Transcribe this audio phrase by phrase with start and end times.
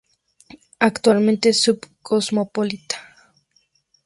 [0.79, 2.97] Actualmente sub-cosmopolita.